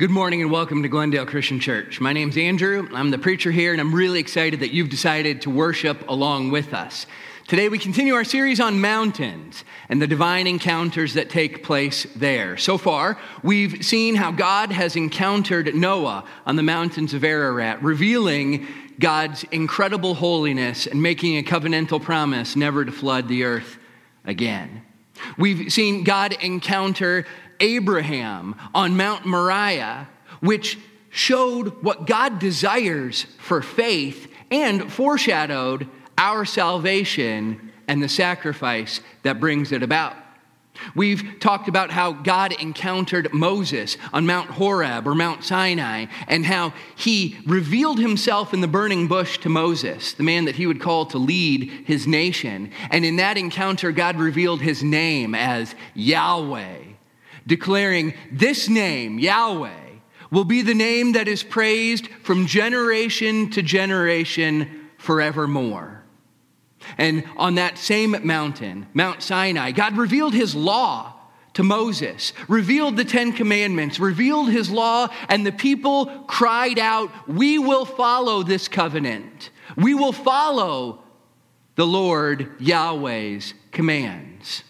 [0.00, 2.00] Good morning and welcome to Glendale Christian Church.
[2.00, 2.88] My name's Andrew.
[2.94, 6.72] I'm the preacher here, and I'm really excited that you've decided to worship along with
[6.72, 7.04] us.
[7.46, 12.56] Today, we continue our series on mountains and the divine encounters that take place there.
[12.56, 18.68] So far, we've seen how God has encountered Noah on the mountains of Ararat, revealing
[18.98, 23.76] God's incredible holiness and making a covenantal promise never to flood the earth
[24.24, 24.80] again.
[25.36, 27.26] We've seen God encounter
[27.60, 30.08] Abraham on Mount Moriah,
[30.40, 30.78] which
[31.10, 35.86] showed what God desires for faith and foreshadowed
[36.16, 40.16] our salvation and the sacrifice that brings it about.
[40.94, 46.72] We've talked about how God encountered Moses on Mount Horeb or Mount Sinai, and how
[46.96, 51.06] he revealed himself in the burning bush to Moses, the man that he would call
[51.06, 52.70] to lead his nation.
[52.90, 56.78] And in that encounter, God revealed his name as Yahweh,
[57.46, 59.70] declaring, This name, Yahweh,
[60.30, 66.04] will be the name that is praised from generation to generation forevermore.
[66.98, 71.14] And on that same mountain, Mount Sinai, God revealed his law
[71.54, 77.58] to Moses, revealed the Ten Commandments, revealed his law, and the people cried out, We
[77.58, 79.50] will follow this covenant.
[79.76, 81.02] We will follow
[81.74, 84.62] the Lord Yahweh's commands.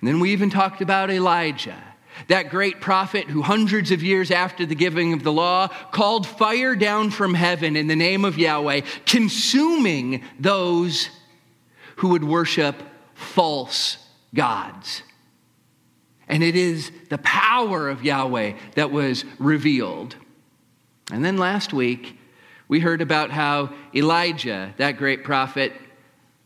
[0.00, 1.82] And then we even talked about Elijah,
[2.28, 6.74] that great prophet who, hundreds of years after the giving of the law, called fire
[6.74, 11.08] down from heaven in the name of Yahweh, consuming those
[11.96, 12.76] who would worship
[13.14, 13.98] false
[14.34, 15.02] gods.
[16.28, 20.16] And it is the power of Yahweh that was revealed.
[21.12, 22.18] And then last week,
[22.66, 25.72] we heard about how Elijah, that great prophet,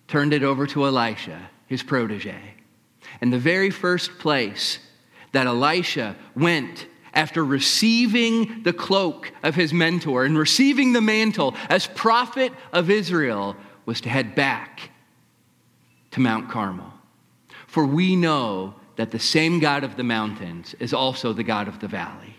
[0.08, 2.54] turned it over to Elisha, his protege.
[3.20, 4.78] And the very first place
[5.32, 11.86] that Elisha went after receiving the cloak of his mentor and receiving the mantle as
[11.86, 13.56] prophet of Israel
[13.86, 14.90] was to head back
[16.10, 16.92] to Mount Carmel.
[17.66, 21.80] For we know that the same God of the mountains is also the God of
[21.80, 22.36] the valley.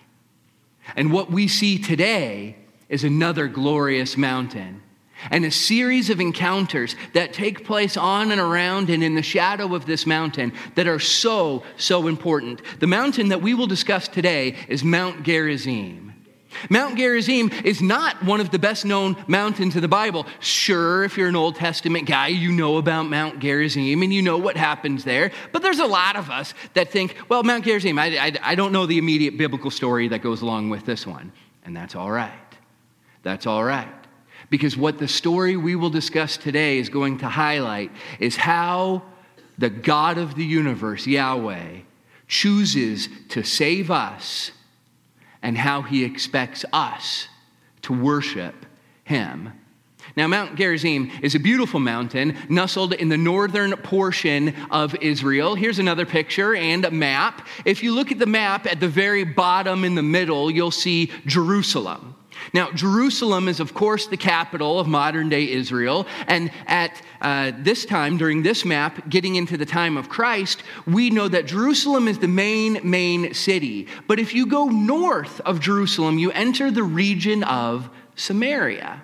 [0.95, 2.57] And what we see today
[2.89, 4.81] is another glorious mountain
[5.31, 9.75] and a series of encounters that take place on and around and in the shadow
[9.75, 12.61] of this mountain that are so, so important.
[12.79, 16.09] The mountain that we will discuss today is Mount Gerizim.
[16.69, 20.25] Mount Gerizim is not one of the best known mountains of the Bible.
[20.39, 24.37] Sure, if you're an Old Testament guy, you know about Mount Gerizim and you know
[24.37, 25.31] what happens there.
[25.51, 28.71] But there's a lot of us that think, well, Mount Gerizim, I, I, I don't
[28.71, 31.31] know the immediate biblical story that goes along with this one.
[31.63, 32.31] And that's all right.
[33.21, 33.98] That's all right.
[34.49, 39.03] Because what the story we will discuss today is going to highlight is how
[39.57, 41.79] the God of the universe, Yahweh,
[42.27, 44.51] chooses to save us
[45.41, 47.27] and how he expects us
[47.83, 48.65] to worship
[49.03, 49.53] him.
[50.15, 55.55] Now, Mount Gerizim is a beautiful mountain nestled in the northern portion of Israel.
[55.55, 57.47] Here's another picture and a map.
[57.63, 61.11] If you look at the map at the very bottom in the middle, you'll see
[61.25, 62.15] Jerusalem.
[62.53, 66.07] Now, Jerusalem is, of course, the capital of modern day Israel.
[66.27, 71.09] And at uh, this time, during this map, getting into the time of Christ, we
[71.09, 73.87] know that Jerusalem is the main, main city.
[74.07, 79.03] But if you go north of Jerusalem, you enter the region of Samaria.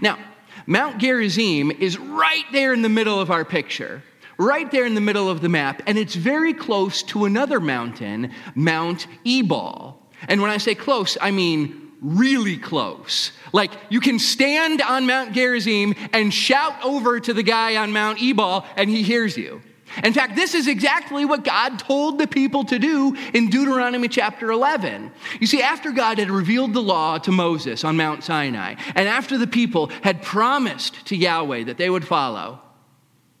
[0.00, 0.18] Now,
[0.66, 4.02] Mount Gerizim is right there in the middle of our picture,
[4.38, 8.32] right there in the middle of the map, and it's very close to another mountain,
[8.54, 10.02] Mount Ebal.
[10.28, 13.32] And when I say close, I mean really close.
[13.52, 18.22] Like you can stand on Mount Gerizim and shout over to the guy on Mount
[18.22, 19.62] Ebal and he hears you.
[20.04, 24.50] In fact, this is exactly what God told the people to do in Deuteronomy chapter
[24.50, 25.12] 11.
[25.40, 29.38] You see, after God had revealed the law to Moses on Mount Sinai, and after
[29.38, 32.60] the people had promised to Yahweh that they would follow,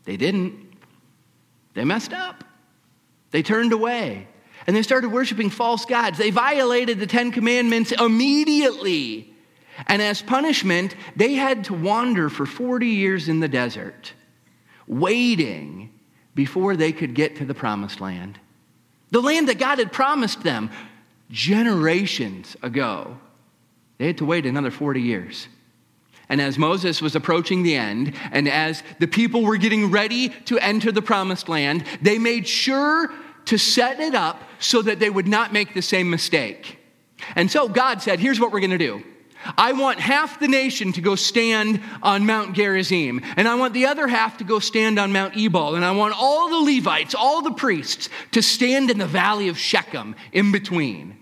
[0.04, 0.54] they didn't.
[1.74, 2.44] They messed up.
[3.32, 4.28] They turned away
[4.66, 6.18] and they started worshiping false gods.
[6.18, 9.32] They violated the Ten Commandments immediately.
[9.86, 14.12] And as punishment, they had to wander for 40 years in the desert,
[14.86, 15.92] waiting
[16.34, 18.40] before they could get to the promised land.
[19.10, 20.70] The land that God had promised them
[21.30, 23.18] generations ago.
[23.98, 25.48] They had to wait another 40 years.
[26.28, 30.58] And as Moses was approaching the end, and as the people were getting ready to
[30.58, 33.12] enter the promised land, they made sure
[33.46, 36.78] to set it up so that they would not make the same mistake.
[37.34, 39.02] And so God said, Here's what we're going to do.
[39.56, 43.86] I want half the nation to go stand on Mount Gerizim, and I want the
[43.86, 47.42] other half to go stand on Mount Ebal, and I want all the Levites, all
[47.42, 51.16] the priests, to stand in the valley of Shechem in between.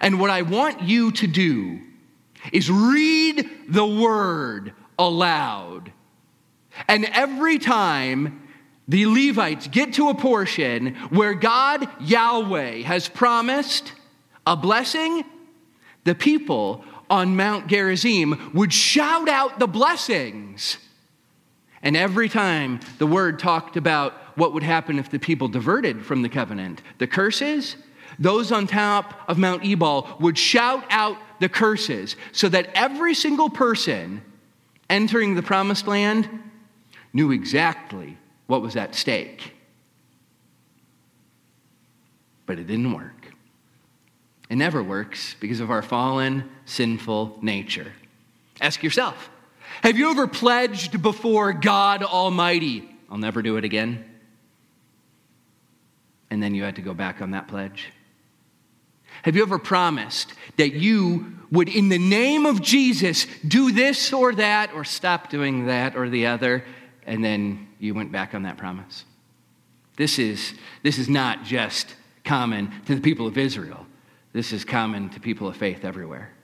[0.00, 1.80] And what I want you to do
[2.52, 5.92] is read the word aloud.
[6.88, 8.45] And every time
[8.88, 13.92] the Levites get to a portion where God, Yahweh, has promised
[14.46, 15.24] a blessing,
[16.04, 20.78] the people on Mount Gerizim would shout out the blessings.
[21.82, 26.22] And every time the word talked about what would happen if the people diverted from
[26.22, 27.76] the covenant, the curses,
[28.18, 33.50] those on top of Mount Ebal would shout out the curses so that every single
[33.50, 34.22] person
[34.88, 36.28] entering the promised land
[37.12, 38.16] knew exactly
[38.46, 39.52] what was at stake.
[42.46, 43.32] But it didn't work.
[44.48, 47.92] It never works because of our fallen, sinful nature.
[48.60, 49.28] Ask yourself
[49.82, 54.04] Have you ever pledged before God Almighty, I'll never do it again?
[56.30, 57.92] And then you had to go back on that pledge?
[59.22, 64.34] Have you ever promised that you would, in the name of Jesus, do this or
[64.34, 66.64] that, or stop doing that or the other,
[67.06, 69.04] and then you went back on that promise?
[69.96, 71.94] This is, this is not just
[72.24, 73.86] common to the people of Israel.
[74.32, 76.35] This is common to people of faith everywhere.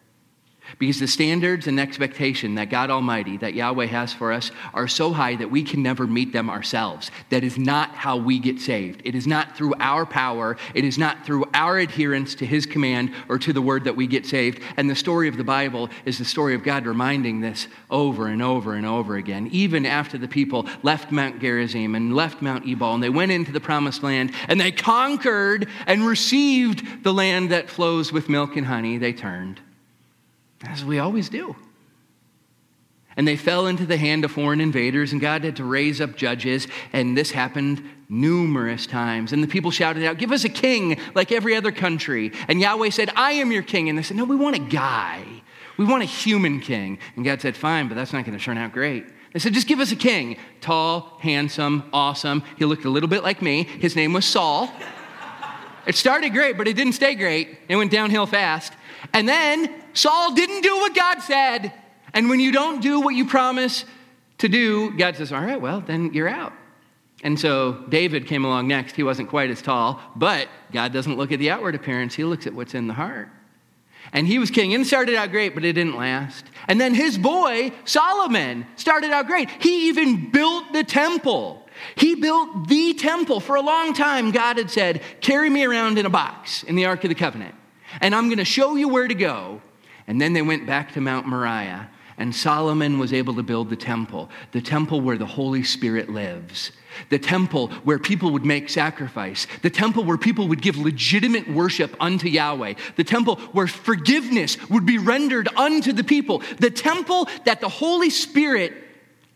[0.79, 5.12] Because the standards and expectation that God Almighty, that Yahweh has for us, are so
[5.12, 7.11] high that we can never meet them ourselves.
[7.31, 9.03] That is not how we get saved.
[9.05, 13.12] It is not through our power, it is not through our adherence to His command
[13.29, 14.62] or to the word that we get saved.
[14.76, 18.43] And the story of the Bible is the story of God reminding this over and
[18.43, 19.49] over and over again.
[19.53, 23.53] Even after the people left Mount Gerizim and left Mount Ebal and they went into
[23.53, 28.67] the promised land and they conquered and received the land that flows with milk and
[28.67, 29.61] honey, they turned
[30.69, 31.56] as we always do.
[33.17, 36.17] And they fell into the hand of foreign invaders, and God had to raise up
[36.17, 39.32] judges, and this happened numerous times.
[39.32, 42.32] And the people shouted out, Give us a king like every other country.
[42.49, 43.88] And Yahweh said, I am your king.
[43.88, 45.25] And they said, No, we want a guy.
[45.76, 46.99] We want a human king.
[47.17, 49.06] And God said, Fine, but that's not going to turn out great.
[49.32, 50.38] They said, Just give us a king.
[50.61, 52.43] Tall, handsome, awesome.
[52.56, 53.64] He looked a little bit like me.
[53.64, 54.70] His name was Saul.
[55.85, 57.59] It started great, but it didn't stay great.
[57.69, 58.73] It went downhill fast.
[59.12, 61.72] And then Saul didn't do what God said.
[62.14, 63.84] And when you don't do what you promise
[64.38, 66.52] to do, God says, All right, well, then you're out.
[67.25, 68.96] And so David came along next.
[68.96, 72.46] He wasn't quite as tall, but God doesn't look at the outward appearance, He looks
[72.46, 73.28] at what's in the heart.
[74.12, 76.44] And he was king and started out great, but it didn't last.
[76.66, 79.49] And then his boy, Solomon, started out great.
[79.60, 81.66] He even built the temple.
[81.94, 83.40] He built the temple.
[83.40, 86.87] For a long time, God had said, Carry me around in a box in the
[86.87, 87.54] Ark of the Covenant,
[88.00, 89.60] and I'm going to show you where to go.
[90.06, 93.76] And then they went back to Mount Moriah, and Solomon was able to build the
[93.76, 96.72] temple, the temple where the Holy Spirit lives,
[97.08, 101.96] the temple where people would make sacrifice, the temple where people would give legitimate worship
[102.00, 107.60] unto Yahweh, the temple where forgiveness would be rendered unto the people, the temple that
[107.60, 108.74] the Holy Spirit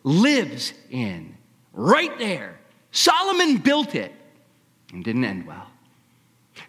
[0.02, 1.36] lives in.
[1.72, 2.58] Right there.
[2.90, 4.12] Solomon built it
[4.92, 5.66] and didn't end well.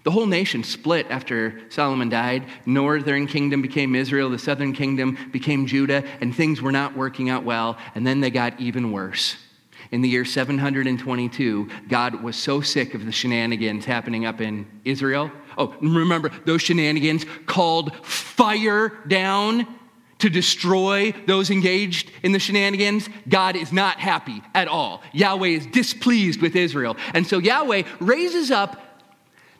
[0.03, 2.45] The whole nation split after Solomon died.
[2.65, 7.43] Northern kingdom became Israel, the southern kingdom became Judah, and things were not working out
[7.43, 9.37] well, and then they got even worse.
[9.91, 15.31] In the year 722, God was so sick of the shenanigans happening up in Israel.
[15.57, 19.65] Oh, remember, those shenanigans called fire down
[20.19, 25.03] to destroy those engaged in the shenanigans, God is not happy at all.
[25.13, 26.97] Yahweh is displeased with Israel.
[27.13, 28.81] And so Yahweh raises up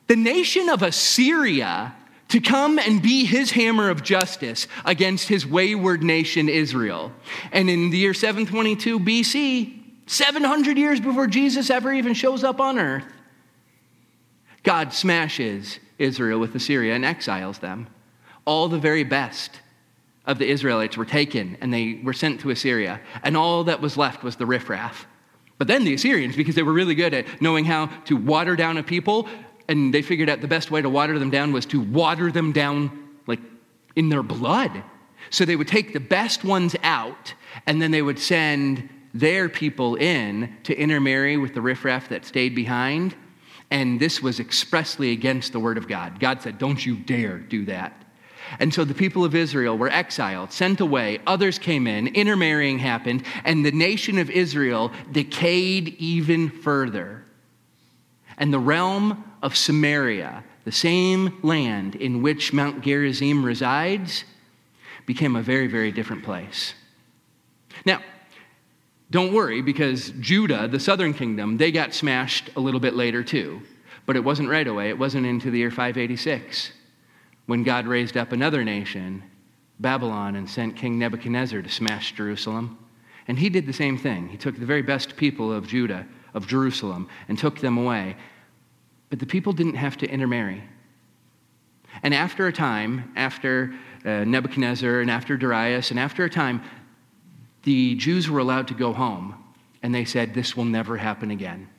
[0.08, 1.94] the nation of Assyria
[2.30, 7.12] to come and be his hammer of justice against his wayward nation Israel.
[7.52, 12.80] And in the year 722 BC, 700 years before Jesus ever even shows up on
[12.80, 13.06] earth,
[14.64, 17.88] God smashes Israel with Assyria and exiles them.
[18.46, 19.62] All the very best
[20.26, 23.96] of the Israelites were taken and they were sent to Assyria, and all that was
[23.96, 25.08] left was the riffraff.
[25.58, 28.78] But then the Assyrians, because they were really good at knowing how to water down
[28.78, 29.28] a people,
[29.67, 32.51] and they figured out the best way to water them down was to water them
[32.51, 33.39] down like
[33.95, 34.83] in their blood.
[35.29, 37.33] So they would take the best ones out,
[37.65, 42.55] and then they would send their people in to intermarry with the riffraff that stayed
[42.55, 43.15] behind.
[43.69, 46.19] And this was expressly against the word of God.
[46.19, 48.05] God said, Don't you dare do that.
[48.59, 51.19] And so the people of Israel were exiled, sent away.
[51.27, 57.25] Others came in, intermarrying happened, and the nation of Israel decayed even further.
[58.38, 64.25] And the realm of Samaria, the same land in which Mount Gerizim resides,
[65.06, 66.74] became a very, very different place.
[67.86, 68.01] Now,
[69.10, 73.62] don't worry, because Judah, the southern kingdom, they got smashed a little bit later too.
[74.06, 76.74] But it wasn't right away, it wasn't into the year 586.
[77.48, 79.24] when God raised up another nation,
[79.80, 82.77] Babylon, and sent King Nebuchadnezzar to smash Jerusalem.
[83.27, 84.30] And he did the same thing.
[84.30, 88.16] He took the very best people of Judah, of Jerusalem, and took them away.
[89.10, 90.64] But the people didn't have to intermarry.
[92.04, 93.74] And after a time, after
[94.06, 96.62] uh, Nebuchadnezzar and after Darius, and after a time,
[97.64, 99.36] the Jews were allowed to go home.
[99.82, 101.70] And they said, This will never happen again.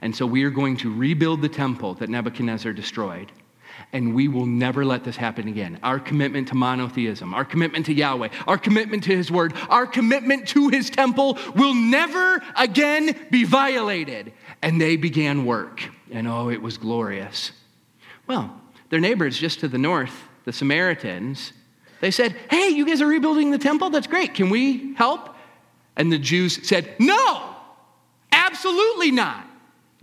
[0.00, 3.30] And so we are going to rebuild the temple that Nebuchadnezzar destroyed
[3.92, 5.78] and we will never let this happen again.
[5.82, 10.48] Our commitment to monotheism, our commitment to Yahweh, our commitment to His Word, our commitment
[10.48, 14.32] to His temple will never again be violated.
[14.62, 15.82] And they began work,
[16.14, 17.52] and oh, it was glorious.
[18.26, 21.52] Well, their neighbors just to the north, the Samaritans,
[22.00, 23.90] they said, Hey, you guys are rebuilding the temple?
[23.90, 24.34] That's great.
[24.34, 25.36] Can we help?
[25.96, 27.54] And the Jews said, No,
[28.32, 29.46] absolutely not.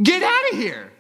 [0.02, 0.92] Get out of here.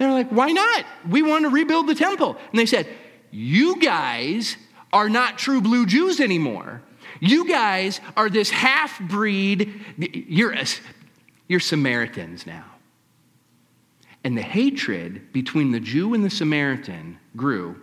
[0.00, 0.86] They're like, why not?
[1.10, 2.36] We want to rebuild the temple.
[2.50, 2.88] And they said,
[3.30, 4.56] you guys
[4.94, 6.80] are not true blue Jews anymore.
[7.20, 10.54] You guys are this half breed, you're,
[11.48, 12.64] you're Samaritans now.
[14.24, 17.76] And the hatred between the Jew and the Samaritan grew.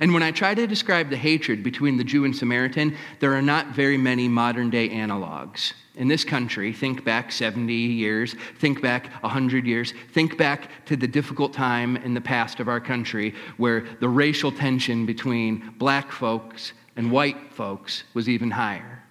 [0.00, 3.42] And when I try to describe the hatred between the Jew and Samaritan, there are
[3.42, 9.10] not very many modern day analogs in this country, think back 70 years, think back
[9.22, 13.84] 100 years, think back to the difficult time in the past of our country where
[14.00, 19.02] the racial tension between black folks and white folks was even higher.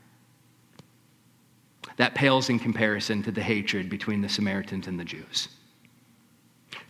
[1.97, 5.49] That pales in comparison to the hatred between the Samaritans and the Jews.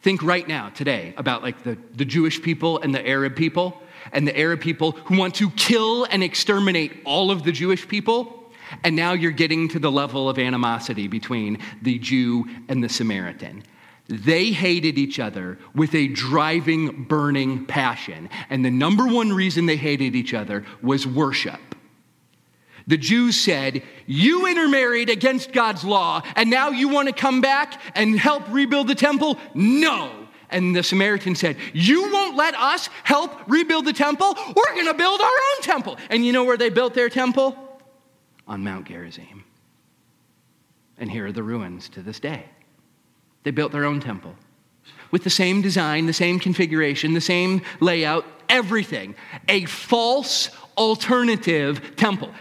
[0.02, 3.82] Think right now, today, about like the, the Jewish people and the Arab people,
[4.14, 8.40] and the Arab people who want to kill and exterminate all of the Jewish people
[8.84, 13.64] and now you're getting to the level of animosity between the Jew and the Samaritan.
[14.08, 18.30] They hated each other with a driving, burning passion.
[18.50, 21.60] And the number one reason they hated each other was worship.
[22.90, 27.80] The Jews said, You intermarried against God's law, and now you want to come back
[27.96, 29.38] and help rebuild the temple?
[29.54, 30.12] No.
[30.50, 34.36] And the Samaritan said, You won't let us help rebuild the temple?
[34.36, 35.98] We're going to build our own temple.
[36.10, 37.56] And you know where they built their temple?
[38.50, 39.46] on Mount Gerizim.
[40.98, 42.46] And here are the ruins to this day.
[43.44, 44.36] They built their own temple
[45.12, 49.16] with the same design, the same configuration, the same layout, everything.
[49.48, 52.32] A false alternative temple.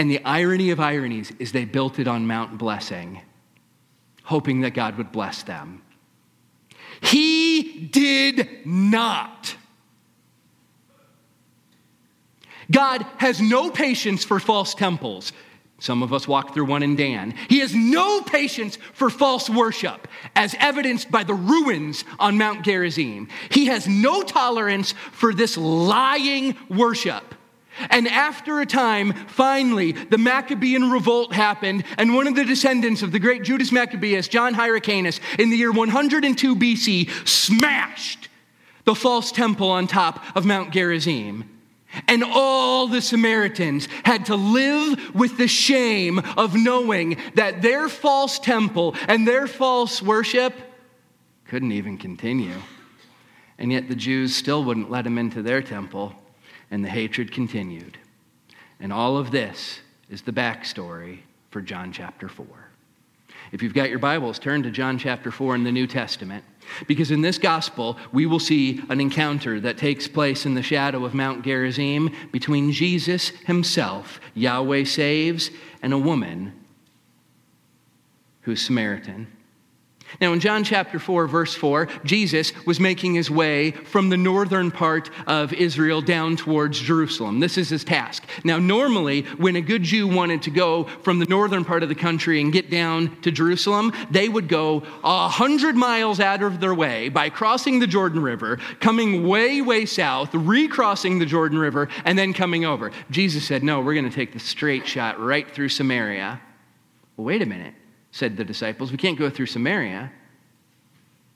[0.00, 3.20] And the irony of ironies is they built it on Mount Blessing,
[4.22, 5.82] hoping that God would bless them.
[7.02, 9.54] He did not.
[12.70, 15.34] God has no patience for false temples.
[15.80, 17.34] Some of us walk through one in Dan.
[17.50, 23.28] He has no patience for false worship, as evidenced by the ruins on Mount Gerizim.
[23.50, 27.34] He has no tolerance for this lying worship.
[27.88, 33.12] And after a time, finally, the Maccabean revolt happened, and one of the descendants of
[33.12, 38.28] the great Judas Maccabeus, John Hyrcanus, in the year 102 BC, smashed
[38.84, 41.48] the false temple on top of Mount Gerizim.
[42.06, 48.38] And all the Samaritans had to live with the shame of knowing that their false
[48.38, 50.54] temple and their false worship
[51.46, 52.56] couldn't even continue.
[53.58, 56.14] And yet the Jews still wouldn't let him into their temple,
[56.70, 57.98] and the hatred continued.
[58.78, 62.46] And all of this is the backstory for John chapter 4.
[63.52, 66.44] If you've got your Bibles, turn to John chapter 4 in the New Testament.
[66.86, 71.04] Because in this gospel, we will see an encounter that takes place in the shadow
[71.04, 75.50] of Mount Gerizim between Jesus himself, Yahweh saves,
[75.82, 76.52] and a woman
[78.42, 79.26] who's Samaritan.
[80.20, 84.70] Now, in John chapter 4, verse 4, Jesus was making his way from the northern
[84.70, 87.38] part of Israel down towards Jerusalem.
[87.38, 88.24] This is his task.
[88.42, 91.94] Now, normally, when a good Jew wanted to go from the northern part of the
[91.94, 96.74] country and get down to Jerusalem, they would go a hundred miles out of their
[96.74, 102.18] way by crossing the Jordan River, coming way, way south, recrossing the Jordan River, and
[102.18, 102.90] then coming over.
[103.10, 106.40] Jesus said, No, we're going to take the straight shot right through Samaria.
[107.16, 107.74] Well, wait a minute
[108.10, 108.90] said the disciples.
[108.90, 110.12] We can't go through Samaria.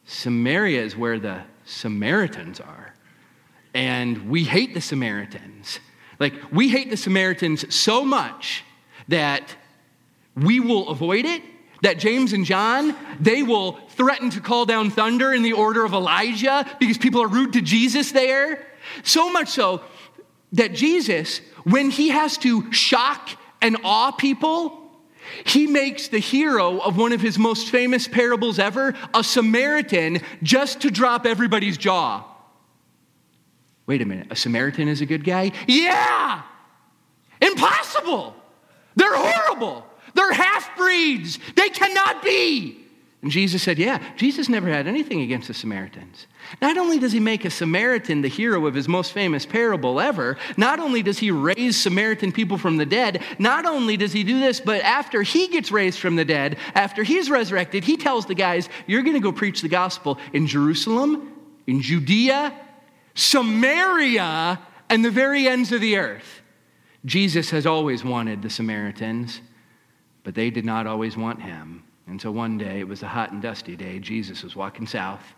[0.06, 2.94] Samaria is where the Samaritans are.
[3.72, 5.80] And we hate the Samaritans.
[6.20, 8.64] Like, we hate the Samaritans so much
[9.08, 9.56] that
[10.36, 11.42] we will avoid it.
[11.82, 15.92] That James and John, they will threaten to call down thunder in the order of
[15.92, 18.66] Elijah because people are rude to Jesus there.
[19.02, 19.82] So much so
[20.52, 23.28] that Jesus, when he has to shock
[23.60, 24.83] and awe people,
[25.44, 30.80] he makes the hero of one of his most famous parables ever a Samaritan just
[30.82, 32.24] to drop everybody's jaw.
[33.86, 35.52] Wait a minute, a Samaritan is a good guy?
[35.66, 36.42] Yeah!
[37.40, 38.34] Impossible!
[38.96, 39.86] They're horrible!
[40.14, 41.38] They're half breeds!
[41.56, 42.83] They cannot be!
[43.24, 46.26] And Jesus said, Yeah, Jesus never had anything against the Samaritans.
[46.60, 50.36] Not only does he make a Samaritan the hero of his most famous parable ever,
[50.58, 54.40] not only does he raise Samaritan people from the dead, not only does he do
[54.40, 58.34] this, but after he gets raised from the dead, after he's resurrected, he tells the
[58.34, 61.32] guys, You're going to go preach the gospel in Jerusalem,
[61.66, 62.52] in Judea,
[63.14, 66.42] Samaria, and the very ends of the earth.
[67.06, 69.40] Jesus has always wanted the Samaritans,
[70.24, 71.84] but they did not always want him.
[72.06, 75.34] And so one day, it was a hot and dusty day, Jesus was walking south.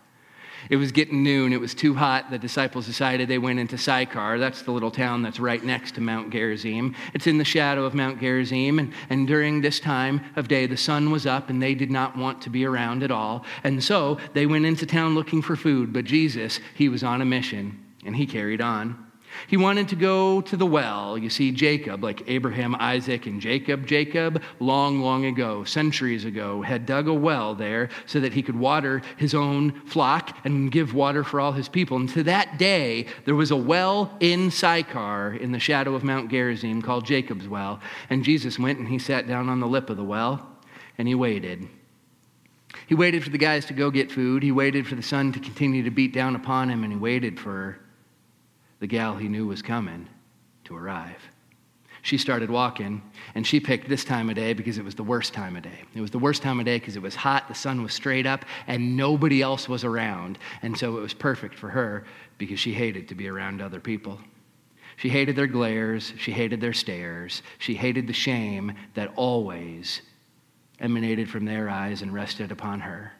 [0.69, 1.53] It was getting noon.
[1.53, 2.29] It was too hot.
[2.29, 4.39] The disciples decided they went into Sychar.
[4.39, 6.95] That's the little town that's right next to Mount Gerizim.
[7.13, 8.79] It's in the shadow of Mount Gerizim.
[8.79, 12.17] And, and during this time of day, the sun was up and they did not
[12.17, 13.45] want to be around at all.
[13.63, 15.93] And so they went into town looking for food.
[15.93, 19.06] But Jesus, he was on a mission and he carried on.
[19.47, 21.17] He wanted to go to the well.
[21.17, 26.85] You see, Jacob, like Abraham, Isaac, and Jacob, Jacob, long, long ago, centuries ago, had
[26.85, 31.23] dug a well there so that he could water his own flock and give water
[31.23, 31.97] for all his people.
[31.97, 36.29] And to that day, there was a well in Sychar in the shadow of Mount
[36.29, 37.79] Gerizim called Jacob's well.
[38.09, 40.47] And Jesus went and he sat down on the lip of the well
[40.97, 41.67] and he waited.
[42.87, 44.43] He waited for the guys to go get food.
[44.43, 47.39] He waited for the sun to continue to beat down upon him, and he waited
[47.39, 47.79] for
[48.79, 50.07] the gal he knew was coming
[50.65, 51.29] to arrive.
[52.01, 53.01] She started walking,
[53.35, 55.81] and she picked this time of day because it was the worst time of day.
[55.93, 58.25] It was the worst time of day because it was hot, the sun was straight
[58.25, 60.37] up, and nobody else was around.
[60.61, 62.05] And so it was perfect for her
[62.37, 64.19] because she hated to be around other people.
[64.95, 70.01] She hated their glares, she hated their stares, she hated the shame that always
[70.79, 73.11] emanated from their eyes and rested upon her.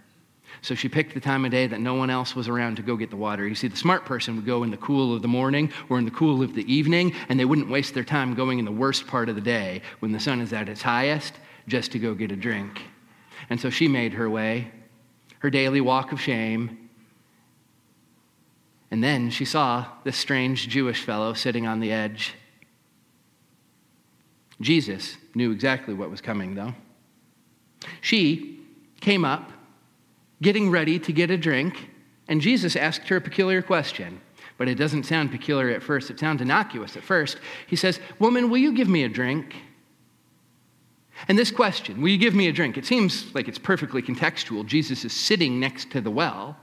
[0.62, 2.96] So she picked the time of day that no one else was around to go
[2.96, 3.48] get the water.
[3.48, 6.06] You see, the smart person would go in the cool of the morning or in
[6.06, 9.08] the cool of the evening, and they wouldn't waste their time going in the worst
[9.08, 11.34] part of the day when the sun is at its highest
[11.68, 12.82] just to go get a drink.
[13.50, 14.72] And so she made her way,
[15.40, 16.90] her daily walk of shame.
[18.90, 22.34] And then she saw this strange Jewish fellow sitting on the edge.
[24.60, 26.74] Jesus knew exactly what was coming, though.
[28.02, 28.60] She
[29.02, 29.52] came up
[30.42, 31.90] getting ready to get a drink,
[32.28, 34.22] and Jesus asked her a peculiar question.
[34.58, 37.38] But it doesn't sound peculiar at first, it sounds innocuous at first.
[37.68, 39.56] He says, Woman, will you give me a drink?
[41.28, 42.78] And this question, will you give me a drink?
[42.78, 44.66] It seems like it's perfectly contextual.
[44.66, 46.58] Jesus is sitting next to the well.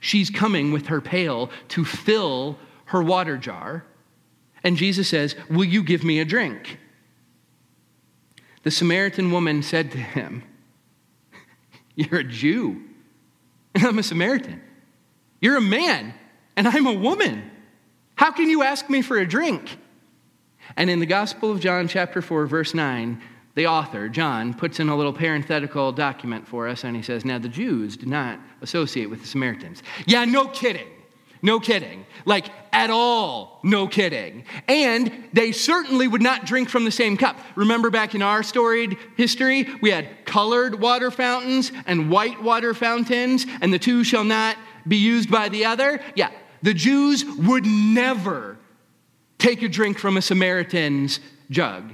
[0.00, 3.84] She's coming with her pail to fill her water jar.
[4.62, 6.78] And Jesus says, Will you give me a drink?
[8.62, 10.42] The Samaritan woman said to him,
[11.94, 12.82] You're a Jew
[13.76, 14.60] and I'm a Samaritan.
[15.40, 16.14] You're a man,
[16.56, 17.50] and I'm a woman.
[18.16, 19.78] How can you ask me for a drink?
[20.76, 23.20] And in the Gospel of John, chapter 4, verse 9,
[23.54, 27.38] the author, John, puts in a little parenthetical document for us, and he says, Now
[27.38, 29.82] the Jews did not associate with the Samaritans.
[30.06, 30.88] Yeah, no kidding.
[31.42, 32.06] No kidding.
[32.24, 34.44] Like, at all, no kidding.
[34.68, 37.38] And they certainly would not drink from the same cup.
[37.54, 43.46] Remember back in our storied history, we had colored water fountains and white water fountains,
[43.60, 46.00] and the two shall not be used by the other.
[46.14, 46.30] Yeah,
[46.62, 48.58] the Jews would never
[49.38, 51.20] take a drink from a Samaritan's
[51.50, 51.92] jug.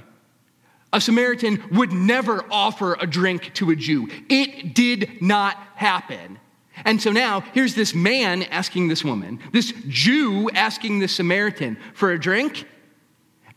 [0.91, 4.07] A Samaritan would never offer a drink to a Jew.
[4.29, 6.39] It did not happen.
[6.85, 12.11] And so now here's this man asking this woman, this Jew asking this Samaritan for
[12.11, 12.65] a drink,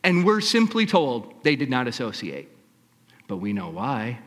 [0.03, 2.49] and we're simply told they did not associate.
[3.27, 4.21] But we know why.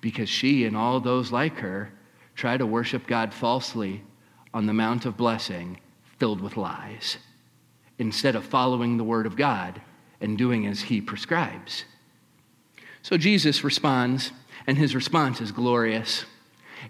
[0.00, 1.92] Because she and all those like her
[2.34, 4.02] try to worship God falsely
[4.54, 5.78] on the Mount of Blessing
[6.18, 7.18] filled with lies,
[7.98, 9.80] instead of following the Word of God
[10.20, 11.84] and doing as He prescribes.
[13.02, 14.30] So Jesus responds,
[14.66, 16.24] and his response is glorious.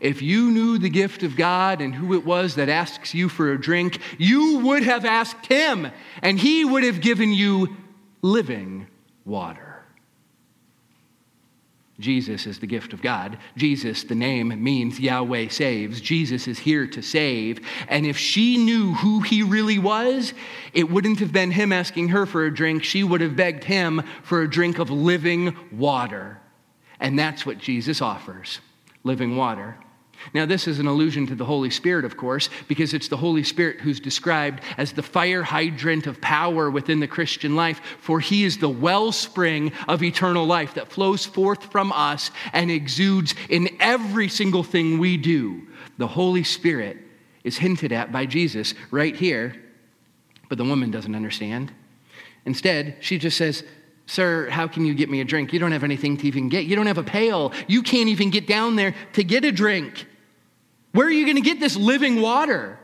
[0.01, 3.53] If you knew the gift of God and who it was that asks you for
[3.53, 5.91] a drink, you would have asked him,
[6.23, 7.77] and he would have given you
[8.23, 8.87] living
[9.25, 9.73] water.
[12.01, 13.39] Jesus is the gift of God.
[13.57, 16.01] Jesus, the name means Yahweh saves.
[16.01, 17.61] Jesus is here to save.
[17.89, 20.35] And if she knew who he really was,
[20.73, 22.83] it wouldn't have been him asking her for a drink.
[22.83, 26.41] She would have begged him for a drink of living water.
[26.99, 28.59] And that's what Jesus offers
[29.05, 29.77] living water.
[30.35, 33.43] Now, this is an allusion to the Holy Spirit, of course, because it's the Holy
[33.43, 38.45] Spirit who's described as the fire hydrant of power within the Christian life, for he
[38.45, 44.29] is the wellspring of eternal life that flows forth from us and exudes in every
[44.29, 45.67] single thing we do.
[45.99, 46.99] The Holy Spirit
[47.43, 49.57] is hinted at by Jesus right here
[50.49, 51.73] But the woman doesn't understand.
[52.45, 53.65] Instead, she just says,
[54.13, 55.55] Sir, how can you get me a drink?
[55.55, 56.67] You don't have anything to even get.
[56.67, 57.51] You don't have a pail.
[57.67, 60.07] You can't even get down there to get a drink.
[60.93, 62.79] Where are you going to get this living water?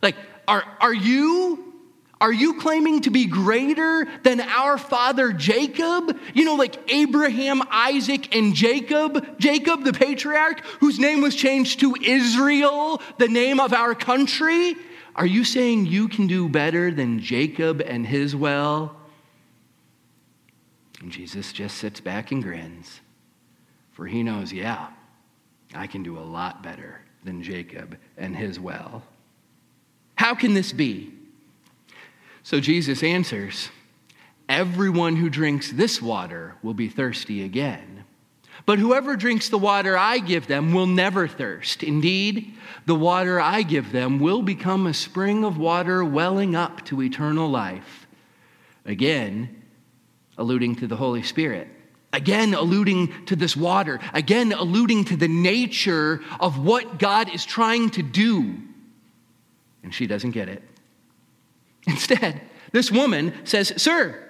[0.00, 0.16] Like,
[0.48, 1.74] are, are you
[2.18, 6.18] are you claiming to be greater than our father Jacob?
[6.32, 9.38] You know, like Abraham, Isaac, and Jacob?
[9.38, 14.76] Jacob, the patriarch, whose name was changed to Israel, the name of our country?
[15.14, 18.96] Are you saying you can do better than Jacob and his well?
[21.00, 23.00] And Jesus just sits back and grins,
[23.92, 24.88] for he knows, yeah,
[25.74, 29.02] I can do a lot better than Jacob and his well.
[30.16, 31.12] How can this be?
[32.42, 33.70] So Jesus answers,
[34.48, 38.04] Everyone who drinks this water will be thirsty again.
[38.66, 41.82] But whoever drinks the water I give them will never thirst.
[41.82, 47.00] Indeed, the water I give them will become a spring of water welling up to
[47.00, 48.06] eternal life.
[48.84, 49.59] Again,
[50.40, 51.68] alluding to the Holy Spirit.
[52.12, 54.00] Again, alluding to this water.
[54.12, 58.56] Again, alluding to the nature of what God is trying to do.
[59.84, 60.62] And she doesn't get it.
[61.86, 62.40] Instead,
[62.72, 64.20] this woman says, Sir,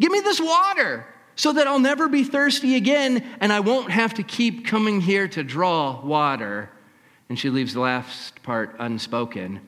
[0.00, 4.14] give me this water so that I'll never be thirsty again and I won't have
[4.14, 6.70] to keep coming here to draw water.
[7.28, 9.60] And she leaves the last part unspoken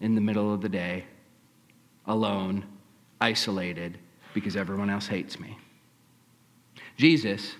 [0.00, 1.04] in the middle of the day,
[2.06, 2.64] alone,
[3.20, 3.98] isolated,
[4.36, 5.58] because everyone else hates me.
[6.98, 7.54] Jesus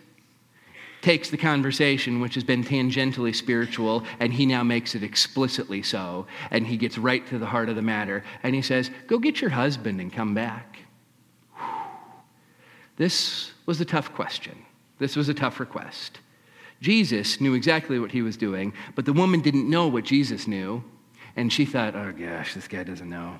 [1.01, 6.27] takes the conversation, which has been tangentially spiritual, and he now makes it explicitly so.
[6.51, 8.23] And he gets right to the heart of the matter.
[8.43, 10.81] And he says, Go get your husband and come back.
[12.97, 14.57] This was a tough question.
[14.99, 16.21] This was a tough request.
[16.83, 20.85] Jesus knew exactly what he was doing, but the woman didn't know what Jesus knew.
[21.37, 23.39] And she thought, oh gosh, this guy doesn't know.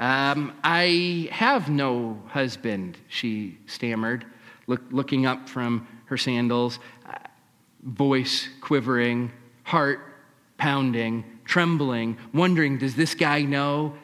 [0.00, 4.24] Um, I have no husband, she stammered,
[4.66, 6.78] look, looking up from her sandals,
[7.82, 9.30] voice quivering,
[9.62, 10.00] heart
[10.56, 13.94] pounding, trembling, wondering, does this guy know?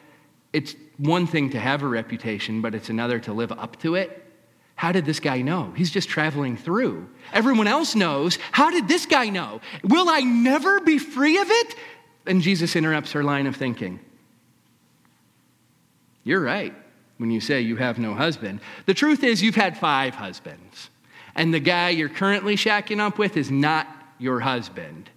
[0.53, 4.23] It's one thing to have a reputation, but it's another to live up to it.
[4.75, 5.73] How did this guy know?
[5.75, 7.09] He's just traveling through.
[7.33, 8.37] Everyone else knows.
[8.51, 9.61] How did this guy know?
[9.83, 11.75] Will I never be free of it?
[12.27, 13.99] And Jesus interrupts her line of thinking.
[16.27, 16.73] You're right
[17.19, 18.59] when you say you have no husband.
[18.85, 20.89] The truth is, you've had five husbands,
[21.35, 23.87] and the guy you're currently shacking up with is not
[24.19, 25.09] your husband.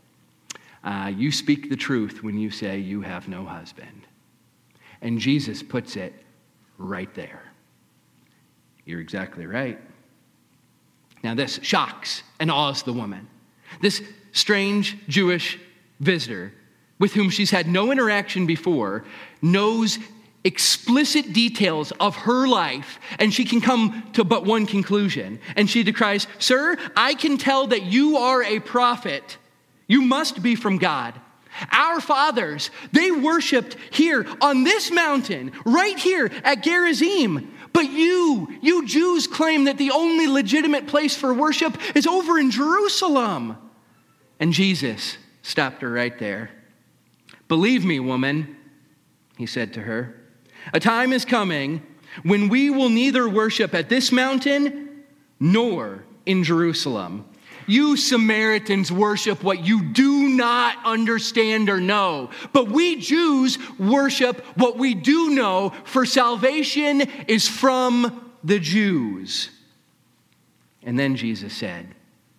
[0.84, 4.06] Uh, you speak the truth when you say you have no husband.
[5.02, 6.14] And Jesus puts it
[6.78, 7.42] right there.
[8.84, 9.80] You're exactly right.
[11.24, 13.26] Now, this shocks and awes the woman.
[13.82, 15.58] This strange Jewish
[15.98, 16.54] visitor
[17.00, 19.04] with whom she's had no interaction before
[19.42, 19.98] knows
[20.44, 25.38] explicit details of her life, and she can come to but one conclusion.
[25.56, 29.38] And she decries, Sir, I can tell that you are a prophet.
[29.86, 31.14] You must be from God.
[31.72, 37.52] Our fathers, they worshiped here on this mountain, right here at Gerizim.
[37.72, 42.50] But you, you Jews claim that the only legitimate place for worship is over in
[42.50, 43.56] Jerusalem.
[44.38, 46.50] And Jesus stopped her right there.
[47.48, 48.56] Believe me, woman,
[49.36, 50.19] he said to her,
[50.72, 51.82] a time is coming
[52.22, 55.04] when we will neither worship at this mountain
[55.38, 57.24] nor in Jerusalem.
[57.66, 62.30] You Samaritans worship what you do not understand or know.
[62.52, 69.50] But we Jews worship what we do know, for salvation is from the Jews.
[70.82, 71.94] And then Jesus said,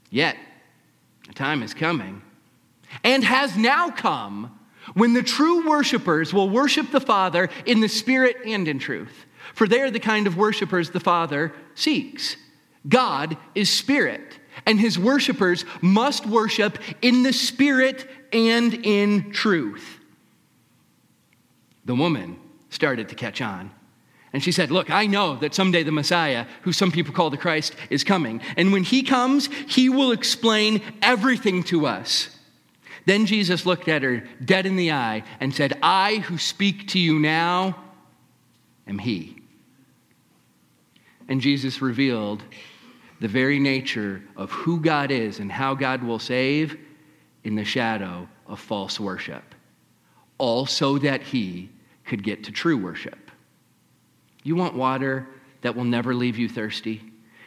[0.09, 0.35] Yet,
[1.29, 2.21] a time is coming,
[3.03, 4.59] and has now come,
[4.93, 9.25] when the true worshipers will worship the Father in the Spirit and in truth.
[9.53, 12.35] For they are the kind of worshipers the Father seeks.
[12.87, 19.99] God is Spirit and his worshipers must worship in the spirit and in truth.
[21.85, 22.37] The woman
[22.69, 23.71] started to catch on.
[24.33, 27.37] And she said, Look, I know that someday the Messiah, who some people call the
[27.37, 28.41] Christ, is coming.
[28.55, 32.29] And when he comes, he will explain everything to us.
[33.05, 36.99] Then Jesus looked at her dead in the eye and said, I who speak to
[36.99, 37.75] you now
[38.87, 39.41] am he.
[41.27, 42.43] And Jesus revealed
[43.19, 46.77] the very nature of who God is and how God will save
[47.43, 49.43] in the shadow of false worship,
[50.37, 51.69] all so that he
[52.05, 53.31] could get to true worship.
[54.43, 55.27] You want water
[55.61, 57.01] that will never leave you thirsty?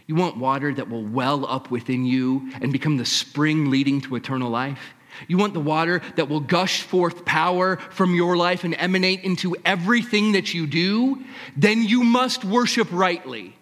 [0.07, 4.17] You want water that will well up within you and become the spring leading to
[4.17, 4.95] eternal life?
[5.29, 9.57] You want the water that will gush forth power from your life and emanate into
[9.65, 11.25] everything that you do?
[11.57, 13.57] Then you must worship rightly.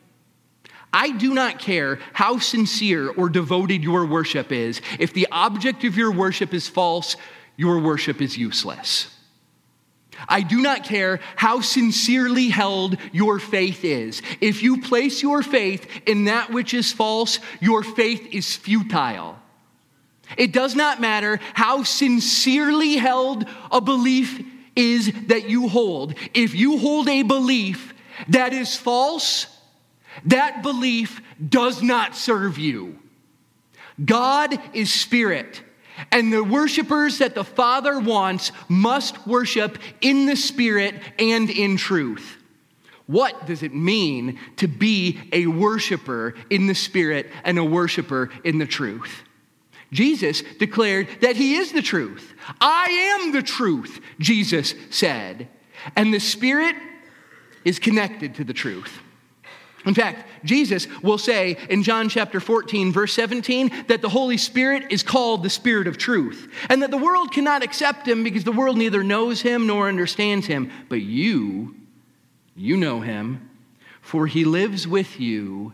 [0.92, 4.82] I do not care how sincere or devoted your worship is.
[4.98, 7.16] If the object of your worship is false,
[7.56, 9.08] your worship is useless.
[10.28, 14.22] I do not care how sincerely held your faith is.
[14.40, 19.38] If you place your faith in that which is false, your faith is futile.
[20.36, 26.14] It does not matter how sincerely held a belief is that you hold.
[26.34, 27.94] If you hold a belief
[28.28, 29.46] that is false,
[30.26, 32.98] that belief does not serve you.
[34.02, 35.62] God is spirit.
[36.10, 42.38] And the worshipers that the Father wants must worship in the Spirit and in truth.
[43.06, 48.58] What does it mean to be a worshiper in the Spirit and a worshiper in
[48.58, 49.22] the truth?
[49.92, 52.34] Jesus declared that he is the truth.
[52.60, 55.48] I am the truth, Jesus said.
[55.94, 56.74] And the Spirit
[57.64, 58.98] is connected to the truth.
[59.84, 64.92] In fact, Jesus will say in John chapter 14, verse 17, that the Holy Spirit
[64.92, 68.52] is called the Spirit of truth, and that the world cannot accept him because the
[68.52, 70.70] world neither knows him nor understands him.
[70.88, 71.74] But you,
[72.54, 73.50] you know him,
[74.00, 75.72] for he lives with you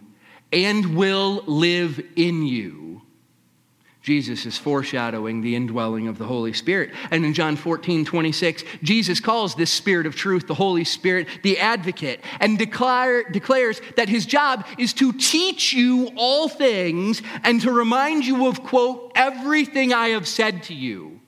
[0.53, 2.98] and will live in you.
[4.09, 6.95] Jesus is foreshadowing the indwelling of the Holy Spirit.
[7.11, 11.59] And in John 14, 26, Jesus calls this Spirit of truth, the Holy Spirit, the
[11.59, 17.71] advocate, and declare, declares that his job is to teach you all things and to
[17.71, 21.21] remind you of, quote, everything I have said to you.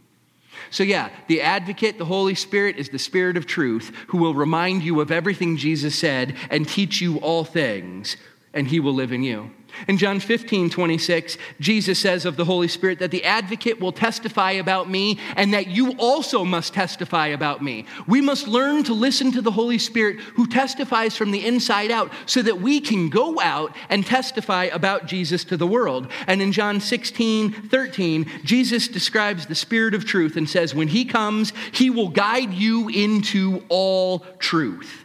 [0.70, 4.84] So, yeah, the advocate, the Holy Spirit, is the Spirit of truth who will remind
[4.84, 8.16] you of everything Jesus said and teach you all things,
[8.54, 9.50] and he will live in you.
[9.88, 14.52] In John 15, 26, Jesus says of the Holy Spirit that the advocate will testify
[14.52, 17.86] about me and that you also must testify about me.
[18.06, 22.12] We must learn to listen to the Holy Spirit who testifies from the inside out
[22.26, 26.10] so that we can go out and testify about Jesus to the world.
[26.26, 31.04] And in John 16, 13, Jesus describes the Spirit of truth and says, When he
[31.04, 35.04] comes, he will guide you into all truth.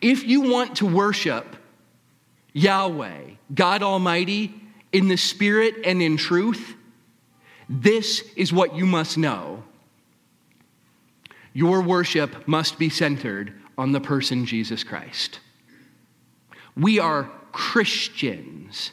[0.00, 1.56] If you want to worship
[2.52, 3.20] Yahweh,
[3.54, 4.54] God Almighty,
[4.92, 6.74] in the Spirit and in truth,
[7.68, 9.64] this is what you must know.
[11.54, 15.40] Your worship must be centered on the person Jesus Christ.
[16.76, 18.92] We are Christians.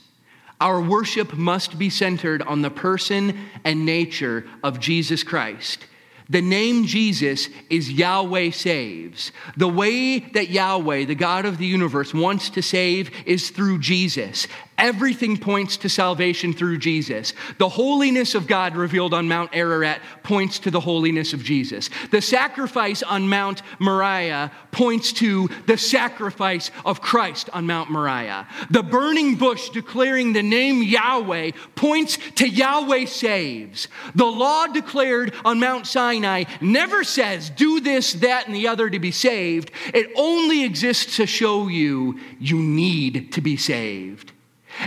[0.60, 5.86] Our worship must be centered on the person and nature of Jesus Christ.
[6.30, 9.32] The name Jesus is Yahweh saves.
[9.58, 14.48] The way that Yahweh, the God of the universe, wants to save is through Jesus.
[14.80, 17.34] Everything points to salvation through Jesus.
[17.58, 21.90] The holiness of God revealed on Mount Ararat points to the holiness of Jesus.
[22.12, 28.48] The sacrifice on Mount Moriah points to the sacrifice of Christ on Mount Moriah.
[28.70, 33.90] The burning bush declaring the name Yahweh points to Yahweh saves.
[34.16, 39.00] The law declared on Mount Sinai never says do this, that, and the other to
[39.00, 39.72] be saved.
[39.94, 44.32] It only exists to show you you need to be saved.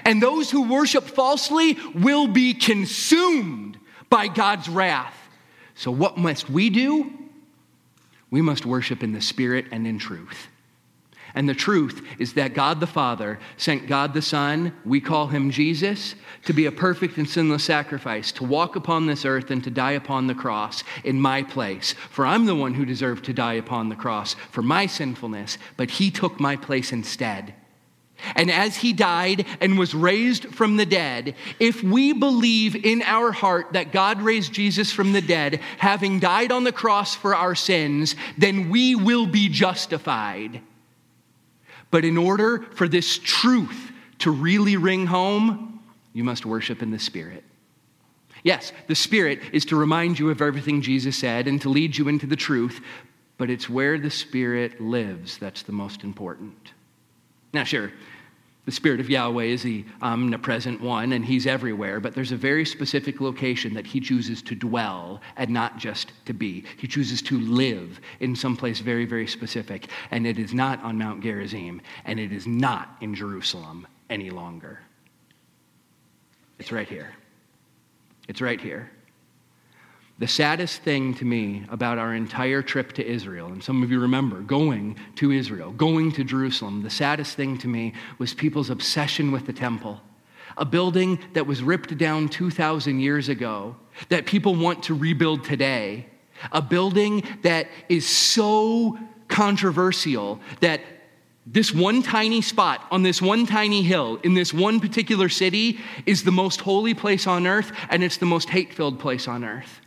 [0.05, 3.79] And those who worship falsely will be consumed
[4.09, 5.17] by God's wrath.
[5.75, 7.13] So, what must we do?
[8.31, 10.49] We must worship in the Spirit and in truth.
[11.35, 15.51] And the truth is that God the Father sent God the Son, we call him
[15.51, 19.71] Jesus, to be a perfect and sinless sacrifice, to walk upon this earth and to
[19.71, 21.95] die upon the cross in my place.
[22.11, 25.93] For I'm the one who deserved to die upon the cross for my sinfulness, but
[25.93, 27.55] he took my place instead.
[28.35, 33.33] And as he died and was raised from the dead, if we believe in our
[33.33, 37.55] heart that God raised Jesus from the dead, having died on the cross for our
[37.55, 40.61] sins, then we will be justified.
[41.91, 45.81] But in order for this truth to really ring home,
[46.13, 47.45] you must worship in the Spirit.
[48.45, 52.09] Yes, the Spirit is to remind you of everything Jesus said and to lead you
[52.09, 52.81] into the truth,
[53.39, 56.73] but it's where the Spirit lives that's the most important.
[57.53, 57.93] Now, sure,
[58.65, 62.65] the Spirit of Yahweh is the omnipresent one, and He's everywhere, but there's a very
[62.65, 66.65] specific location that He chooses to dwell and not just to be.
[66.77, 70.97] He chooses to live in some place very, very specific, and it is not on
[70.97, 74.79] Mount Gerizim, and it is not in Jerusalem any longer.
[76.61, 77.13] It's right here.
[78.29, 78.93] It's right here.
[80.19, 83.99] The saddest thing to me about our entire trip to Israel, and some of you
[83.99, 89.33] remember going to Israel, going to Jerusalem, the saddest thing to me was people's obsession
[89.33, 90.01] with the temple.
[90.57, 93.75] a building that was ripped down 2,000 years ago,
[94.09, 96.07] that people want to rebuild today,
[96.51, 98.99] a building that is so
[99.29, 100.81] controversial that
[101.47, 106.23] this one tiny spot on this one tiny hill in this one particular city is
[106.23, 109.81] the most holy place on earth and it's the most hate filled place on earth.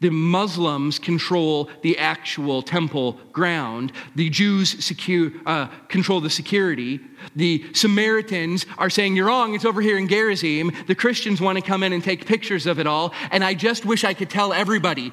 [0.00, 3.92] The Muslims control the actual temple ground.
[4.16, 7.00] The Jews secure, uh, control the security.
[7.36, 10.72] The Samaritans are saying, You're wrong, it's over here in Gerizim.
[10.86, 13.12] The Christians want to come in and take pictures of it all.
[13.30, 15.12] And I just wish I could tell everybody,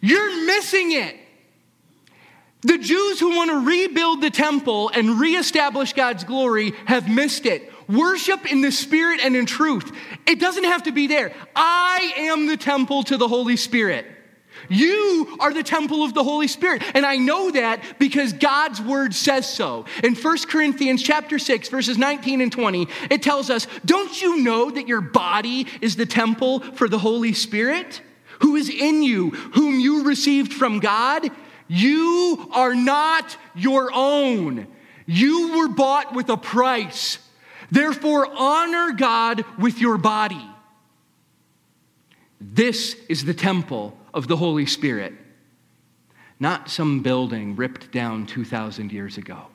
[0.00, 1.16] You're missing it.
[2.60, 7.70] The Jews who want to rebuild the temple and reestablish God's glory have missed it.
[7.88, 9.90] Worship in the Spirit and in truth.
[10.26, 11.34] It doesn't have to be there.
[11.54, 14.06] I am the temple to the Holy Spirit.
[14.68, 16.82] You are the temple of the Holy Spirit.
[16.94, 19.84] And I know that because God's word says so.
[20.02, 24.70] In 1 Corinthians chapter 6 verses 19 and 20, it tells us, "Don't you know
[24.70, 28.00] that your body is the temple for the Holy Spirit,
[28.38, 31.30] who is in you, whom you received from God?"
[31.66, 34.66] You are not your own.
[35.06, 37.18] You were bought with a price.
[37.74, 40.48] Therefore, honor God with your body.
[42.40, 45.12] This is the temple of the Holy Spirit,
[46.38, 49.48] not some building ripped down 2,000 years ago.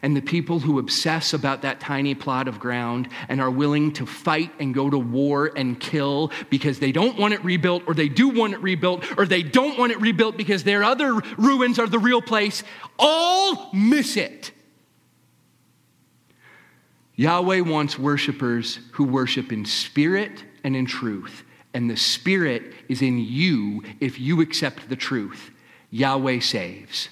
[0.00, 4.06] And the people who obsess about that tiny plot of ground and are willing to
[4.06, 8.08] fight and go to war and kill because they don't want it rebuilt, or they
[8.08, 11.86] do want it rebuilt, or they don't want it rebuilt because their other ruins are
[11.86, 12.62] the real place,
[12.98, 14.52] all miss it.
[17.16, 21.42] Yahweh wants worshipers who worship in spirit and in truth.
[21.72, 25.50] And the spirit is in you if you accept the truth.
[25.90, 27.08] Yahweh saves.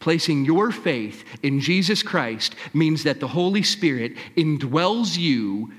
[0.00, 5.72] Placing your faith in Jesus Christ means that the Holy Spirit indwells you,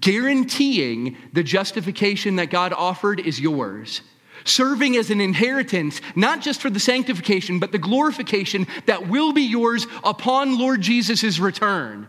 [0.00, 4.00] guaranteeing the justification that God offered is yours.
[4.44, 9.42] Serving as an inheritance, not just for the sanctification, but the glorification that will be
[9.42, 12.08] yours upon Lord Jesus' return.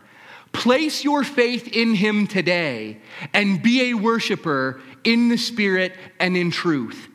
[0.57, 2.97] Place your faith in Him today
[3.31, 7.09] and be a worshiper in the Spirit and in truth.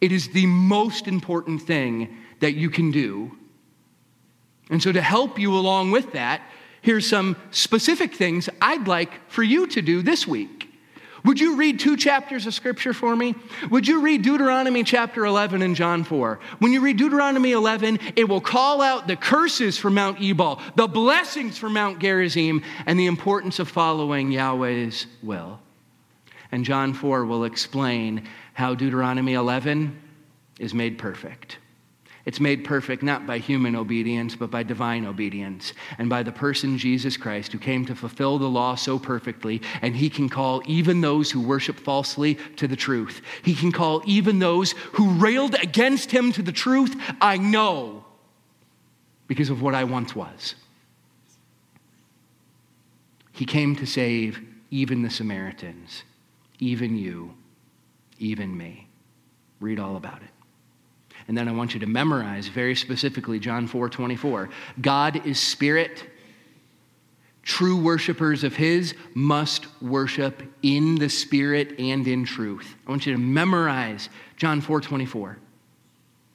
[0.00, 3.36] It is the most important thing that you can do.
[4.70, 6.40] And so, to help you along with that,
[6.80, 10.55] here's some specific things I'd like for you to do this week.
[11.26, 13.34] Would you read two chapters of scripture for me?
[13.70, 16.38] Would you read Deuteronomy chapter 11 and John 4?
[16.60, 20.86] When you read Deuteronomy 11, it will call out the curses for Mount Ebal, the
[20.86, 25.58] blessings for Mount Gerizim, and the importance of following Yahweh's will.
[26.52, 30.00] And John 4 will explain how Deuteronomy 11
[30.60, 31.58] is made perfect.
[32.26, 36.76] It's made perfect not by human obedience, but by divine obedience, and by the person
[36.76, 41.00] Jesus Christ, who came to fulfill the law so perfectly, and he can call even
[41.00, 43.22] those who worship falsely to the truth.
[43.44, 47.00] He can call even those who railed against him to the truth.
[47.20, 48.04] I know
[49.28, 50.56] because of what I once was.
[53.30, 54.40] He came to save
[54.72, 56.02] even the Samaritans,
[56.58, 57.34] even you,
[58.18, 58.88] even me.
[59.60, 60.35] Read all about it.
[61.28, 64.48] And then I want you to memorize very specifically John 4 24.
[64.80, 66.04] God is spirit.
[67.42, 72.74] True worshipers of His must worship in the Spirit and in truth.
[72.86, 75.38] I want you to memorize John 4 24.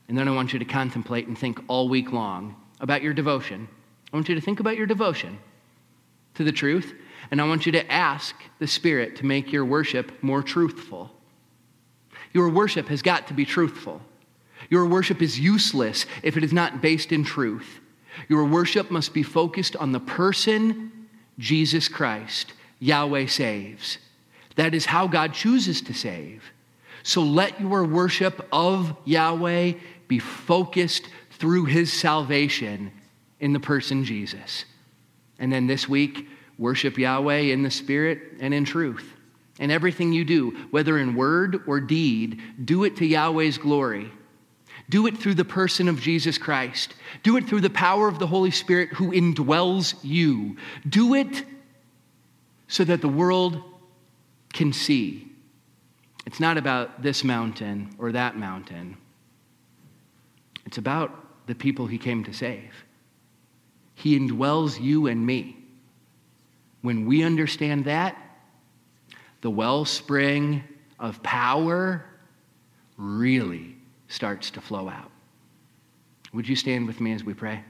[0.07, 3.67] And then I want you to contemplate and think all week long about your devotion.
[4.11, 5.37] I want you to think about your devotion
[6.35, 6.93] to the truth.
[7.29, 11.11] And I want you to ask the Spirit to make your worship more truthful.
[12.33, 14.01] Your worship has got to be truthful.
[14.69, 17.79] Your worship is useless if it is not based in truth.
[18.27, 20.91] Your worship must be focused on the person,
[21.39, 22.53] Jesus Christ.
[22.79, 23.97] Yahweh saves.
[24.55, 26.43] That is how God chooses to save.
[27.03, 29.73] So let your worship of Yahweh
[30.07, 32.91] be focused through his salvation
[33.39, 34.65] in the person Jesus.
[35.39, 39.13] And then this week, worship Yahweh in the Spirit and in truth.
[39.59, 44.11] And everything you do, whether in word or deed, do it to Yahweh's glory.
[44.91, 46.95] Do it through the person of Jesus Christ.
[47.23, 50.57] Do it through the power of the Holy Spirit who indwells you.
[50.87, 51.45] Do it
[52.67, 53.63] so that the world
[54.51, 55.29] can see.
[56.25, 58.97] It's not about this mountain or that mountain,
[60.65, 62.73] it's about the people he came to save.
[63.95, 65.57] He indwells you and me.
[66.81, 68.17] When we understand that,
[69.39, 70.63] the wellspring
[70.99, 72.05] of power
[72.97, 73.70] really
[74.11, 75.11] starts to flow out.
[76.33, 77.63] Would you stand with me as we pray?